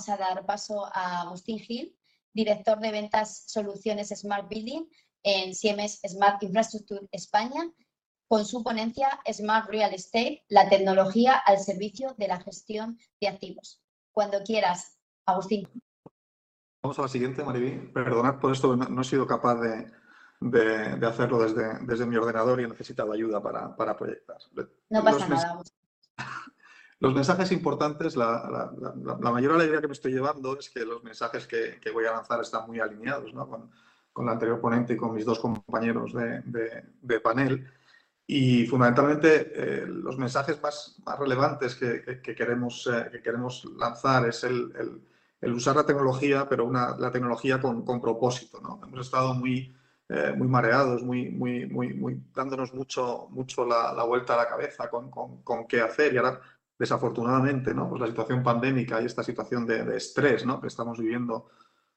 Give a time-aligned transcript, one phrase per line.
[0.00, 1.94] vamos a dar paso a Agustín Gil,
[2.32, 4.86] director de ventas soluciones Smart Building
[5.22, 7.70] en Siemens Smart Infrastructure España,
[8.26, 13.82] con su ponencia Smart Real Estate, la tecnología al servicio de la gestión de activos.
[14.12, 15.68] Cuando quieras, Agustín.
[16.82, 17.92] Vamos a la siguiente, Mariví.
[17.92, 22.68] Perdonad por esto, no, he sido capaz de, hacerlo desde, desde, mi ordenador y he
[22.68, 24.38] necesitado ayuda para, proyectar.
[24.88, 25.62] No pasa nada.
[27.00, 28.70] Los mensajes importantes, la,
[29.32, 32.66] mayor alegría que me estoy llevando es que los mensajes que, voy a lanzar están
[32.66, 33.70] muy alineados con,
[34.12, 37.66] con, la anterior ponente y con mis dos compañeros de, panel.
[38.26, 44.44] Y fundamentalmente eh, los mensajes más, más relevantes que, queremos, eh, que queremos lanzar es
[44.44, 45.00] el,
[45.40, 48.60] el, usar la tecnología, pero una, la tecnología con, con propósito.
[48.60, 48.78] ¿no?
[48.86, 49.74] Hemos estado muy,
[50.10, 54.90] eh, muy mareados, muy, muy, muy, dándonos mucho, mucho la, la vuelta a la cabeza
[54.90, 56.12] con, con, con, qué hacer.
[56.12, 56.40] Y ahora
[56.80, 57.90] desafortunadamente, ¿no?
[57.90, 60.58] Pues la situación pandémica y esta situación de, estrés ¿no?
[60.58, 61.50] que estamos viviendo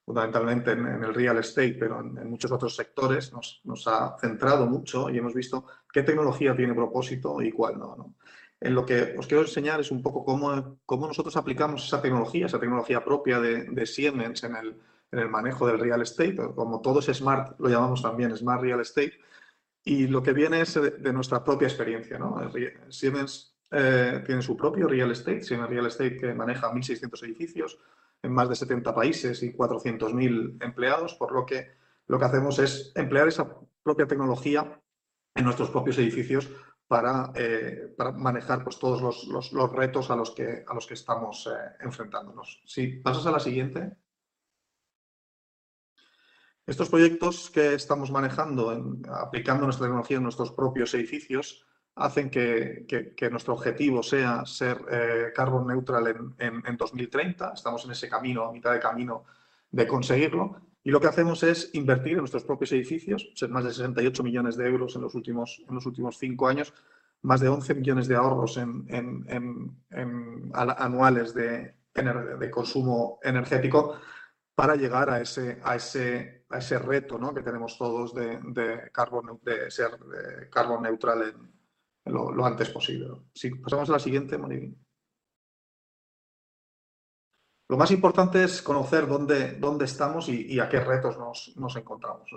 [0.06, 5.18] fundamentalmente en, el real estate, pero en, muchos otros sectores, nos, ha centrado mucho y
[5.18, 8.14] hemos visto qué tecnología tiene propósito y cuál no.
[8.60, 12.48] En lo que os quiero enseñar es un poco cómo, cómo nosotros aplicamos esa tecnología,
[12.48, 14.78] esa tecnología propia de, de Siemens en el,
[15.14, 18.82] en el manejo del real estate, como todo es smart, lo llamamos también smart real
[18.82, 19.18] estate,
[19.86, 22.20] y lo que viene es de, de nuestra propia experiencia.
[22.20, 22.36] ¿no?
[22.90, 27.80] Siemens eh, tiene su propio real estate, Siena Real Estate que maneja 1.600 edificios
[28.22, 31.72] en más de 70 países y 400.000 empleados, por lo que
[32.08, 34.80] lo que hacemos es emplear esa propia tecnología
[35.36, 36.50] en nuestros propios edificios
[36.88, 40.94] para, eh, para manejar pues, todos los, los, retos a los que, a los que
[40.94, 42.62] estamos eh, enfrentándonos.
[42.66, 43.98] Si pasas a la siguiente.
[46.66, 48.70] Estos proyectos que estamos manejando,
[49.12, 55.68] aplicando nuestra tecnología en nuestros propios edificios, hacen que, nuestro objetivo sea ser eh, carbon
[55.68, 57.54] neutral en, 2030.
[57.54, 59.26] Estamos en ese camino, a mitad de camino
[59.72, 60.62] de conseguirlo.
[60.84, 64.68] Y lo que hacemos es invertir en nuestros propios edificios, más de 68 millones de
[64.68, 66.74] euros en los últimos, en los últimos cinco años,
[67.22, 68.86] más de 11 millones de ahorros en,
[70.54, 73.96] anuales de, de, consumo energético
[74.54, 77.34] para llegar a ese, a ese, a ese reto ¿no?
[77.34, 78.92] que tenemos todos de, de,
[79.44, 79.92] de ser
[80.52, 81.54] carbon neutral en,
[82.06, 83.08] lo, antes posible.
[83.34, 84.78] Si pasamos a la siguiente, Monivín.
[87.70, 92.30] Lo más importante es conocer dónde, dónde estamos y, a qué retos nos, encontramos.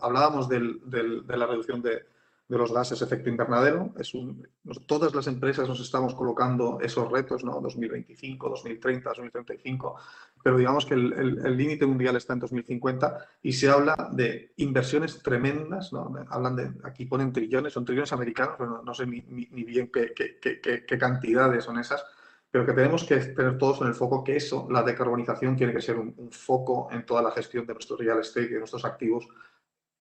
[0.00, 2.06] hablábamos de la reducción de,
[2.50, 3.94] de los gases efecto invernadero.
[3.96, 4.46] Es un,
[4.84, 7.60] todas las empresas nos estamos colocando esos retos, ¿no?
[7.60, 9.94] 2025, 2030, 2035,
[10.42, 15.92] pero digamos que el límite mundial está en 2050 y se habla de inversiones tremendas,
[15.92, 16.12] ¿no?
[16.28, 20.98] Hablan de, aquí ponen trillones, son trillones americanos, pero no, sé ni, bien qué, qué,
[20.98, 22.04] cantidades son esas,
[22.50, 25.80] pero que tenemos que tener todos en el foco que eso, la decarbonización, tiene que
[25.80, 29.28] ser un, un foco en toda la gestión de nuestro real estate de nuestros activos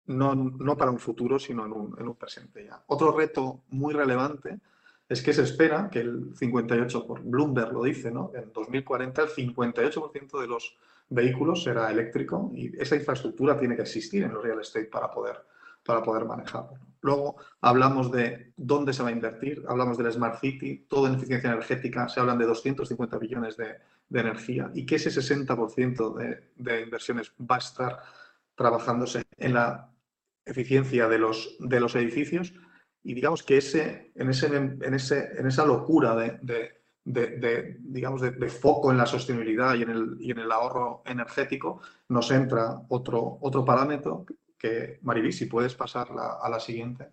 [0.07, 2.81] no, para un futuro, sino en un, presente ya.
[2.87, 4.59] Otro reto muy relevante
[5.07, 8.31] es que se espera que el 58, por Bloomberg lo dice, ¿no?
[8.33, 10.77] en 2040 el 58% de los
[11.09, 15.37] vehículos será eléctrico y esa infraestructura tiene que existir en el real estate para poder,
[15.85, 16.73] para poder manejarlo.
[17.01, 21.51] Luego hablamos de dónde se va a invertir, hablamos del Smart City, todo en eficiencia
[21.51, 23.75] energética, se hablan de 250 billones de,
[24.09, 27.99] energía y que ese 60% de, de inversiones va a estar
[28.55, 29.89] trabajándose en la
[30.47, 32.53] eficiencia de los, de los edificios
[33.03, 36.39] y digamos que ese, en, ese, en, ese, en esa locura de,
[37.05, 41.81] de, digamos, de, foco en la sostenibilidad y en, el, y en el ahorro energético,
[42.09, 44.25] nos entra otro, otro parámetro
[44.57, 44.99] que,
[45.31, 47.09] si puedes pasar a la siguiente,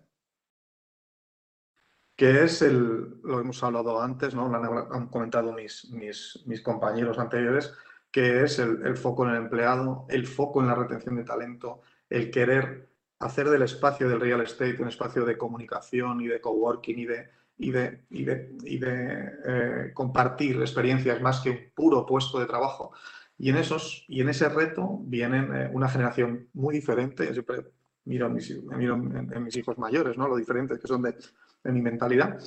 [2.15, 4.47] que es el, lo hemos hablado antes, ¿no?
[4.47, 7.73] lo han, comentado mis, mis, mis, compañeros anteriores,
[8.11, 11.81] que es el, el foco en el empleado, el foco en la retención de talento,
[12.09, 12.89] el querer
[13.19, 17.29] hacer del espacio del real estate un espacio de comunicación y de coworking y de,
[17.57, 22.45] y de, y de, y de eh, compartir experiencias más que un puro puesto de
[22.45, 22.93] trabajo.
[23.37, 27.25] Y en, esos, y en ese reto vienen eh, una generación muy diferente.
[27.27, 27.71] Yo siempre
[28.05, 30.27] miro, miro en, mis hijos mayores, ¿no?
[30.27, 31.15] lo diferentes que son de,
[31.63, 32.39] de mi mentalidad,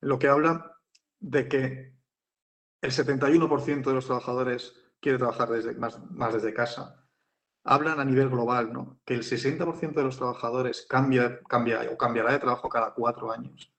[0.00, 0.76] lo que habla
[1.20, 1.96] de que
[2.82, 5.48] el 71% de los trabajadores quiere trabajar
[5.78, 7.05] más, más desde casa,
[7.66, 9.00] hablan a nivel global, ¿no?
[9.04, 13.72] que el 60% de los trabajadores cambia, cambia o cambiará de trabajo cada cuatro años.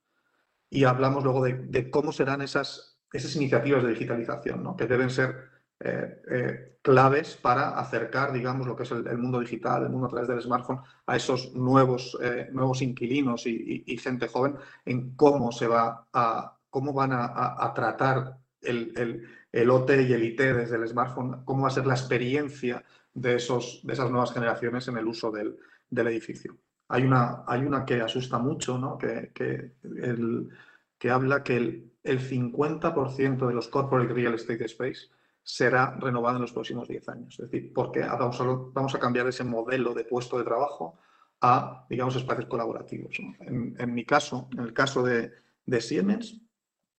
[0.70, 4.76] Y hablamos luego de, cómo serán esas, esas iniciativas de digitalización, ¿no?
[4.76, 5.50] que deben ser
[5.80, 10.10] eh, eh, claves para acercar, digamos, lo que es el, mundo digital, el mundo a
[10.10, 14.56] través del smartphone, a esos nuevos, eh, nuevos inquilinos y, gente joven,
[14.86, 20.40] en cómo se va a, cómo van a, tratar el, el, OT y el IT
[20.40, 22.84] desde el smartphone, cómo va a ser la experiencia
[23.18, 25.58] de, esos, de esas nuevas generaciones en el uso del,
[25.90, 26.58] edificio.
[26.90, 28.98] Hay una, hay una que asusta mucho, ¿no?
[28.98, 30.50] que, que, el,
[30.98, 35.10] que habla que el, el 50% de los corporate real estate space
[35.44, 37.40] será renovado en los próximos 10 años.
[37.40, 38.44] Es decir, porque vamos a,
[38.74, 41.00] vamos a cambiar ese modelo de puesto de trabajo
[41.42, 43.18] a, digamos, espacios colaborativos.
[43.40, 45.32] En, mi caso, en el caso de,
[45.80, 46.42] Siemens,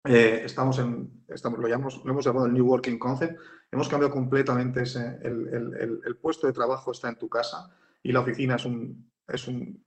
[0.09, 3.39] eh, estamos en, estamos, lo, llamamos, lo hemos llamado el New Working Concept,
[3.71, 7.69] hemos cambiado completamente ese, el, el, puesto de trabajo está en tu casa
[8.03, 9.85] y la oficina es un, es un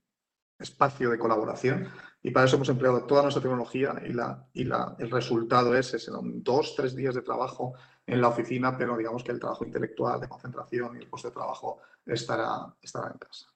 [0.58, 1.88] espacio de colaboración
[2.22, 5.92] y para eso hemos empleado toda nuestra tecnología y, la, y la, el resultado es,
[5.94, 7.74] es dos, tres días de trabajo
[8.06, 11.34] en la oficina, pero digamos que el trabajo intelectual, de concentración y el puesto de
[11.34, 13.46] trabajo estará, estará en casa.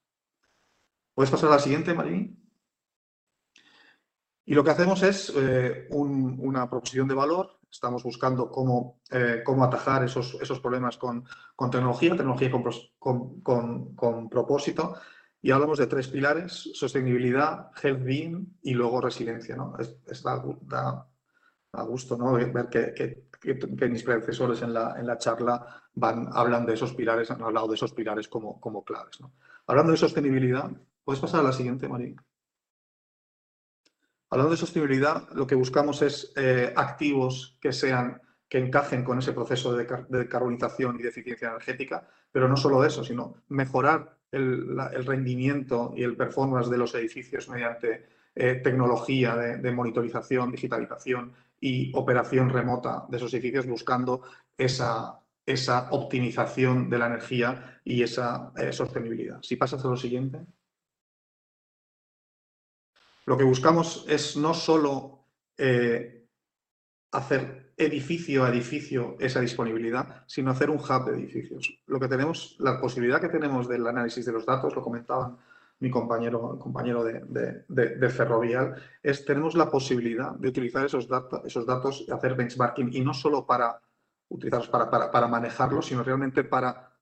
[1.14, 2.45] ¿Puedes pasar a la siguiente, Marín?
[4.46, 7.58] Y lo que hacemos es eh, una proposición de valor.
[7.70, 11.24] Estamos buscando cómo, eh, cómo atajar esos, esos problemas con,
[11.56, 12.50] con tecnología, tecnología
[12.98, 14.94] con, con, con, propósito.
[15.42, 19.56] Y hablamos de tres pilares, sostenibilidad, health being y luego resiliencia.
[19.56, 19.76] ¿no?
[19.78, 21.06] Es, da,
[21.72, 22.32] a gusto ¿no?
[22.34, 26.94] ver que, que, que, mis predecesores en la, en la charla van, hablan de esos
[26.94, 29.18] pilares, han hablado de esos pilares como, como claves.
[29.66, 30.70] Hablando de sostenibilidad,
[31.06, 32.16] ¿Puedes pasar a la siguiente, Marín?
[34.28, 39.32] Hablando de sostenibilidad, lo que buscamos es eh, activos que sean que encajen con ese
[39.32, 45.92] proceso de, decarbonización y de eficiencia energética, pero no solo eso, sino mejorar el, rendimiento
[45.96, 53.06] y el performance de los edificios mediante eh, tecnología de, monitorización, digitalización y operación remota
[53.08, 54.22] de esos edificios, buscando
[54.56, 59.40] esa, esa optimización de la energía y esa eh, sostenibilidad.
[59.42, 60.40] Si pasas a lo siguiente.
[63.26, 65.26] Lo que buscamos es no solo
[65.58, 66.28] eh,
[67.10, 71.82] hacer edificio a edificio esa disponibilidad, sino hacer un hub de edificios.
[71.86, 75.36] Lo que tenemos, la posibilidad que tenemos del análisis de los datos, lo comentaban
[75.80, 81.06] mi compañero, compañero de, Ferrovial, es tenemos la posibilidad de utilizar esos,
[81.44, 83.82] esos datos y hacer benchmarking y no solo para
[84.28, 86.92] utilizarlos para, para manejarlos, sino realmente para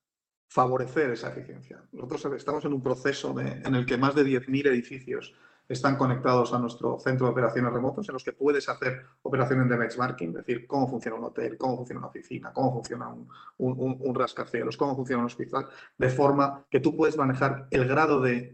[0.49, 1.85] favorecer esa eficiencia.
[1.93, 5.35] Nosotros estamos en un proceso en el que más de 10.000 edificios
[5.69, 9.77] están conectados a nuestro centro de operaciones remotos en los que puedes hacer operaciones de
[9.77, 13.29] benchmarking, es decir, cómo funciona un hotel, cómo funciona una oficina, cómo funciona un,
[13.59, 15.67] un, rascacielos, cómo funciona un hospital,
[15.97, 18.53] de forma que tú puedes manejar el grado de,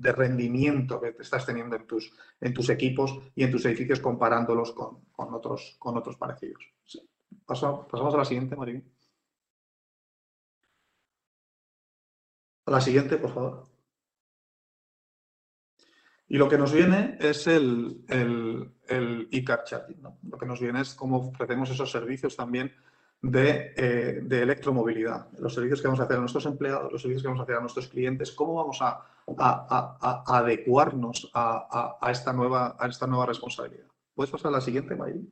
[0.00, 4.98] rendimiento que estás teniendo en tus, en tus equipos y en tus edificios comparándolos con,
[5.34, 6.64] otros, con otros parecidos.
[7.46, 8.82] pasamos a la siguiente, María.
[12.66, 13.77] A la siguiente, por favor.
[16.28, 20.02] Y lo que nos viene es el, el, el e-car charging.
[20.02, 22.72] Lo que nos viene es cómo ofrecemos esos servicios también
[23.22, 27.22] de, eh, de, electromovilidad, los servicios que vamos a hacer a nuestros empleados, los servicios
[27.22, 29.00] que vamos a hacer a nuestros clientes, cómo vamos a,
[29.38, 33.86] a, a adecuarnos a, esta nueva, a esta nueva responsabilidad.
[34.14, 35.28] ¿Puedes pasar a la siguiente, Mayri?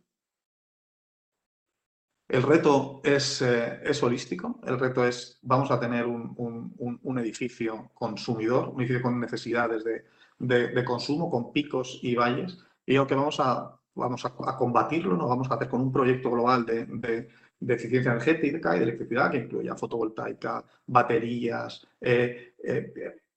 [2.28, 7.18] El reto es, eh, es, holístico, el reto es, vamos a tener un, un, un
[7.18, 10.04] edificio consumidor, un edificio con necesidades de,
[10.38, 15.28] de, consumo con picos y valles y lo que vamos a, vamos a, combatirlo, lo
[15.28, 17.28] vamos a hacer con un proyecto global de,
[17.68, 22.54] eficiencia energética y de electricidad que incluya fotovoltaica, baterías, eh,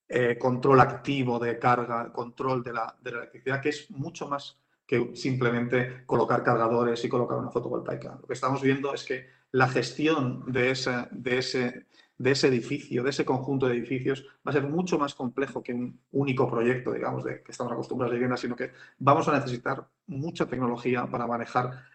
[0.08, 4.58] eh, control activo de carga, control de la, de la electricidad, que es mucho más
[4.90, 8.18] que simplemente colocar cargadores y colocar una fotovoltaica.
[8.20, 10.74] Lo que estamos viendo es que la gestión de,
[11.12, 11.86] de ese
[12.18, 15.74] de ese edificio, de ese conjunto de edificios, va a ser mucho más complejo que
[15.74, 19.88] un único proyecto, digamos, de que estamos acostumbrados a viviendas, sino que vamos a necesitar
[20.08, 21.86] mucha tecnología para manejar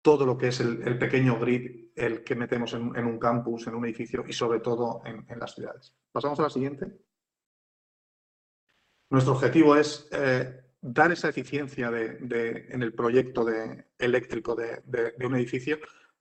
[0.00, 3.84] todo lo que es el, pequeño grid, el que metemos en, un campus, en un
[3.84, 5.92] edificio y sobre todo en, las ciudades.
[6.12, 6.86] Pasamos a la siguiente.
[9.10, 14.82] Nuestro objetivo es eh, dar esa eficiencia en el proyecto de, eléctrico de,
[15.24, 15.78] un edificio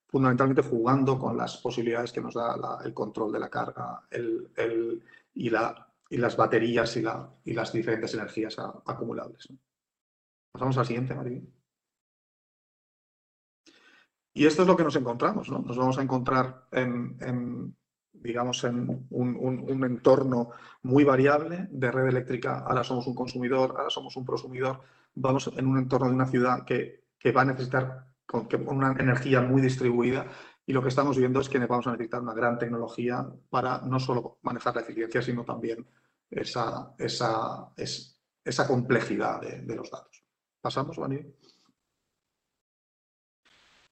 [0.08, 4.02] fundamentalmente jugando con las posibilidades que nos da el control de la carga
[5.34, 5.50] y,
[6.18, 9.48] las baterías y, las diferentes energías acumulables.
[10.52, 11.42] Pasamos al siguiente, María.
[14.34, 15.50] Y esto es lo que nos encontramos.
[15.50, 17.76] Nos vamos a encontrar en,
[18.22, 20.52] digamos, en un, entorno
[20.84, 22.60] muy variable de red eléctrica.
[22.60, 24.82] Ahora somos un consumidor, ahora somos un prosumidor.
[25.16, 29.42] Vamos en un entorno de una ciudad que, que va a necesitar con, una energía
[29.42, 30.28] muy distribuida
[30.66, 34.00] y lo que estamos viendo es que vamos a necesitar una gran tecnología para no
[34.02, 35.88] solo manejar la eficiencia, sino también
[36.30, 37.72] esa, esa,
[38.44, 40.24] esa complejidad de, los datos.
[40.60, 41.20] ¿Pasamos, Vani?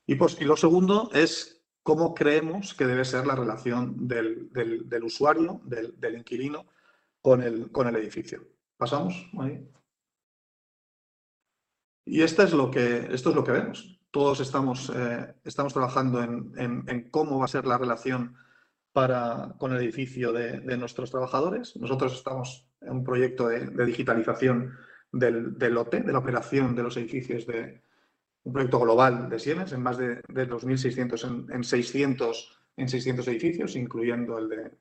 [0.08, 1.54] Y, pues, y lo segundo es
[1.86, 4.50] cómo creemos que debe ser la relación del,
[5.04, 6.65] usuario, del, inquilino,
[7.22, 8.42] con el, con el edificio.
[8.75, 9.13] ¿Pasamos?
[12.04, 14.01] Y esto es lo que, esto es lo que vemos.
[14.10, 18.36] Todos estamos, eh, estamos trabajando en, cómo va a ser la relación
[18.92, 21.75] para, con el edificio de, nuestros trabajadores.
[21.75, 24.75] Nosotros estamos en un proyecto de, digitalización
[25.12, 27.84] del, del, de la operación de los edificios de,
[28.45, 33.75] un proyecto global de Siemens en más de, de 2.600 en, 600, en 600 edificios,
[33.75, 34.71] incluyendo el de,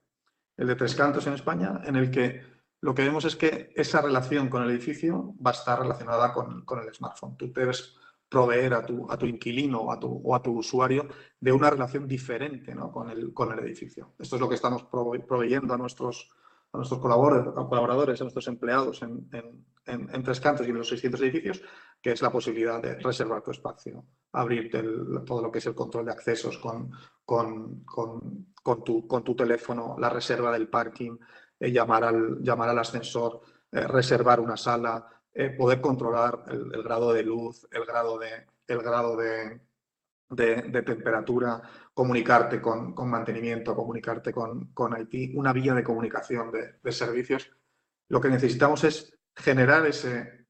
[0.59, 2.42] el de Tres Cantos en España, en el que
[2.83, 6.64] lo que vemos es que esa relación con el edificio va a estar relacionada con,
[6.87, 7.37] el smartphone.
[7.38, 7.97] Tú debes
[8.28, 11.09] proveer a tu, a tu inquilino o a tu, o a tu usuario
[11.40, 14.12] de una relación diferente con, el, con el edificio.
[14.18, 16.30] Esto es lo que estamos proveyendo a nuestros,
[16.75, 21.62] a nuestros colaboradores, a nuestros empleados en, Tres Cantos y en los 600 edificios,
[22.02, 24.71] que es la posibilidad de reservar tu espacio, abrir
[25.25, 26.90] todo lo que es el control de accesos con,
[28.85, 31.16] tu, teléfono, la reserva del parking,
[31.61, 37.69] eh, llamar, al, ascensor, eh, reservar una sala, eh, poder controlar el, grado de luz,
[37.71, 39.61] el grado de, el grado de,
[40.35, 41.62] de, temperatura,
[41.93, 47.50] comunicarte con, con, mantenimiento, comunicarte con, con IT, una vía de comunicación de, servicios.
[48.09, 50.47] Lo que necesitamos es generar ese,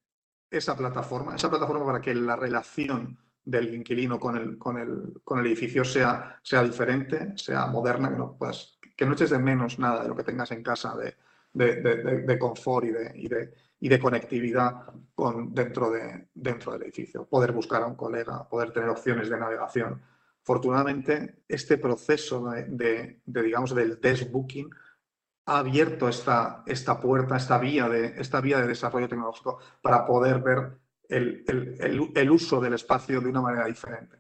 [0.51, 5.39] esa plataforma, esa plataforma para que la relación del inquilino con el, con el, con
[5.39, 9.79] el edificio sea, sea diferente, sea moderna, que no, pues, que no eches de menos
[9.79, 11.17] nada de lo que tengas en casa de,
[11.53, 17.27] de, de, confort y de, y de conectividad con, dentro, de, dentro del edificio.
[17.27, 20.01] Poder buscar a un colega, poder tener opciones de navegación.
[20.43, 24.71] Afortunadamente, este proceso de, digamos, del desk booking
[25.45, 30.41] ha abierto esta, esta puerta, esta vía, de, esta vía de desarrollo tecnológico para poder
[30.41, 34.17] ver el, el, el, uso del espacio de una manera diferente.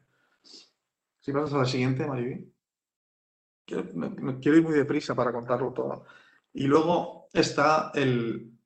[1.21, 2.53] Si pasas a la siguiente, Mariby.
[3.65, 3.85] Quiero,
[4.43, 6.05] quiero ir muy deprisa para contarlo todo.
[6.53, 7.93] Y luego está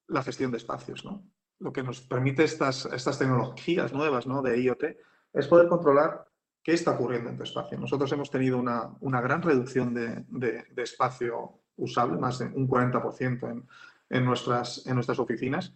[0.09, 1.05] la gestión de espacios.
[1.05, 1.25] ¿no?
[1.61, 4.43] Lo que nos permite estas, estas tecnologías nuevas ¿no?
[4.43, 4.85] de IoT
[5.33, 6.27] es poder controlar
[6.63, 7.79] qué está ocurriendo en tu espacio.
[7.79, 13.51] Nosotros hemos tenido una, una gran reducción de, de, espacio usable, más de un 40%
[13.51, 13.69] en,
[14.11, 15.73] en, nuestras, en nuestras oficinas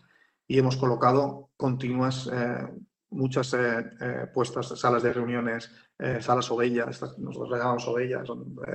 [0.47, 2.69] y hemos colocado continuas, eh,
[3.11, 5.71] muchas eh, eh, puestas, salas de reuniones,
[6.19, 8.29] salas ovella, estas, nosotros llamamos ovellas,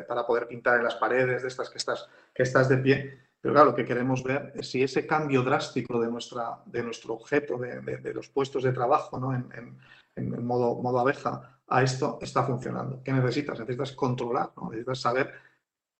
[0.07, 3.26] para poder pintar en las paredes de estas que estás, que estás de pie.
[3.41, 7.13] Pero claro, lo que queremos ver es si ese cambio drástico de, nuestra, de nuestro
[7.13, 9.33] objeto, de, de, los puestos de trabajo ¿no?
[9.33, 9.77] en,
[10.15, 13.01] en, modo, modo abeja, a esto está funcionando.
[13.03, 13.59] ¿Qué necesitas?
[13.59, 14.69] Necesitas controlar, ¿no?
[14.69, 15.33] necesitas saber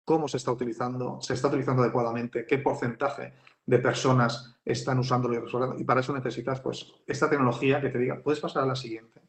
[0.03, 3.33] cómo se está utilizando, se está utilizando adecuadamente, qué porcentaje
[3.65, 5.77] de personas están usándolo y resolviendo.
[5.77, 9.21] Y para eso necesitas pues, esta tecnología que te diga, puedes pasar a la siguiente.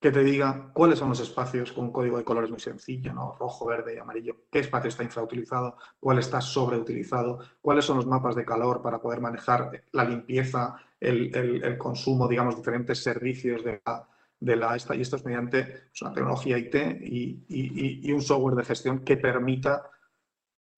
[0.00, 3.36] Que te diga cuáles son los espacios con un código de colores muy sencillo, ¿no?
[3.38, 8.34] rojo, verde y amarillo, qué espacio está infrautilizado, cuál está sobreutilizado, cuáles son los mapas
[8.34, 14.08] de calor para poder manejar la limpieza, el, el consumo, digamos, diferentes servicios de la,
[14.40, 18.64] de la esta, y esto es mediante pues, una tecnología IT y, un software de
[18.64, 19.90] gestión que permita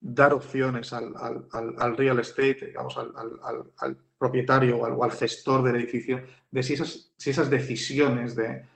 [0.00, 6.74] dar opciones al, real estate, digamos, al, propietario o al, gestor del edificio, de si
[6.74, 8.66] esas, si esas decisiones de,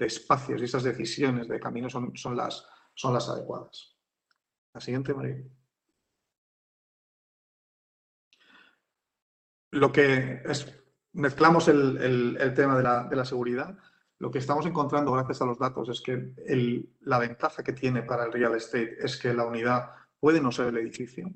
[0.00, 3.96] espacios y esas decisiones de camino son, son, las, son las adecuadas.
[4.72, 5.42] La siguiente, María.
[9.72, 10.72] Lo que es,
[11.12, 13.76] mezclamos el, tema de la seguridad
[14.18, 16.32] lo que estamos encontrando gracias a los datos es que
[17.00, 20.68] la ventaja que tiene para el real estate es que la unidad puede no ser
[20.68, 21.30] el edificio.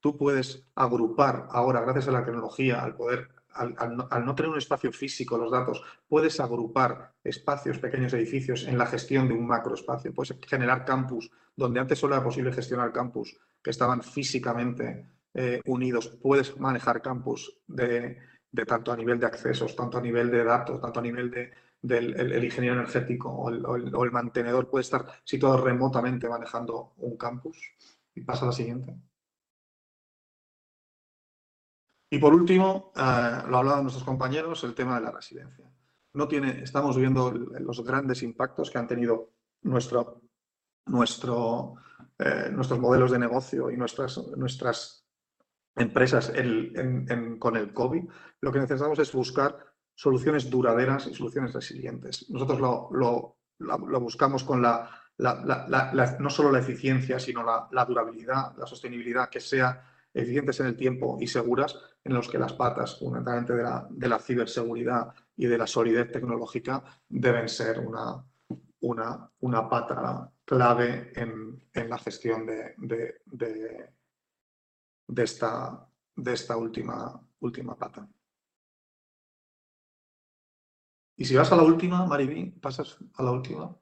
[0.00, 4.92] Tú puedes agrupar ahora, gracias a la tecnología, al poder, al, no, tener un espacio
[4.92, 10.12] físico, los datos, puedes agrupar espacios, pequeños edificios en la gestión de un macroespacio.
[10.12, 16.08] Puedes generar campus donde antes solo era posible gestionar campus que estaban físicamente eh, unidos.
[16.20, 18.18] Puedes manejar campus de,
[18.66, 22.18] tanto a nivel de accesos, tanto a nivel de datos, tanto a nivel de, del
[22.18, 27.58] el, ingeniero energético o el, mantenedor puede estar situado remotamente manejando un campus.
[28.16, 28.94] Y pasa a la siguiente.
[32.14, 35.68] Y por último, eh, lo hablaban nuestros compañeros, el tema de la residencia.
[36.12, 40.22] No tiene, estamos viendo los grandes impactos que han tenido nuestro,
[40.86, 41.74] nuestro,
[42.16, 45.04] eh, nuestros modelos de negocio y nuestras, nuestras
[45.74, 46.32] empresas
[47.40, 48.04] con el COVID.
[48.42, 49.58] Lo que necesitamos es buscar
[49.92, 52.30] soluciones duraderas y soluciones resilientes.
[52.30, 59.28] Nosotros lo, lo, buscamos con la, no solo la eficiencia, sino la, durabilidad, la sostenibilidad,
[59.28, 63.62] que sea eficientes en el tiempo y seguras, en los que las patas, fundamentalmente de
[63.64, 68.24] la, de la ciberseguridad y de la solidez tecnológica deben ser una,
[68.80, 72.74] una, una pata clave en, la gestión de,
[73.26, 73.90] de,
[75.16, 78.08] esta, de esta última, última pata.
[81.16, 83.76] Y si vas a la última, Mariví, pasas a la última.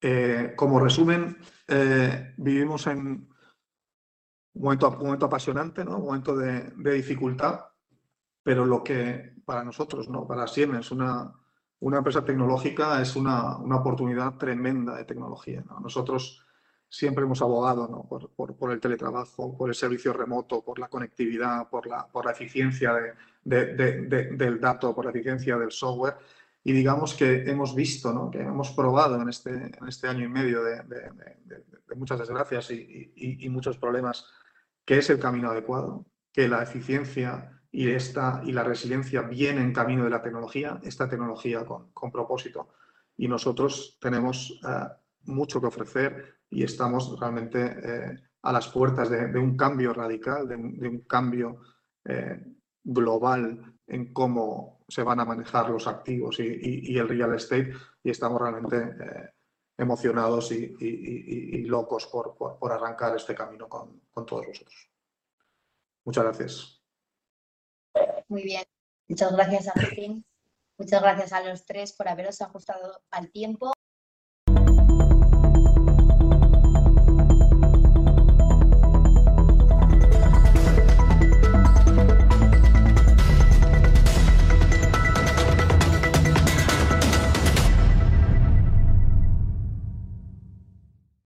[0.00, 1.36] Eh, como resumen,
[1.68, 3.28] eh, vivimos en un
[4.54, 5.98] momento, momento apasionante, ¿no?
[5.98, 7.60] un momento de, dificultad,
[8.42, 10.26] pero lo que para nosotros, ¿no?
[10.26, 11.32] para Siemens, una,
[11.80, 15.64] una empresa tecnológica es una, una, oportunidad tremenda de tecnología.
[15.80, 16.46] Nosotros
[16.88, 17.88] siempre hemos abogado
[18.36, 22.94] por, el teletrabajo, por el servicio remoto, por la conectividad, por la, por la eficiencia
[23.44, 26.16] del dato, por la eficiencia del software.
[26.66, 30.64] Y digamos que hemos visto, que hemos probado en este, en este año y medio
[30.64, 30.82] de,
[31.94, 34.26] muchas desgracias y, muchos problemas,
[34.84, 39.72] que es el camino adecuado, que la eficiencia y, esta, y la resiliencia vienen en
[39.72, 42.70] camino de la tecnología, esta tecnología con, propósito.
[43.16, 44.88] Y nosotros tenemos eh,
[45.26, 50.56] mucho que ofrecer y estamos realmente eh, a las puertas de, un cambio radical, de,
[50.56, 51.60] un cambio
[52.04, 52.44] eh,
[52.82, 58.40] global en cómo se van a manejar los activos y, el real estate y estamos
[58.40, 59.30] realmente eh,
[59.78, 64.90] emocionados y, locos por, arrancar este camino con, con todos vosotros.
[66.04, 66.82] Muchas gracias.
[68.28, 68.64] Muy bien.
[69.08, 70.24] Muchas gracias a Martín.
[70.78, 73.72] Muchas gracias a los tres por haberos ajustado al tiempo.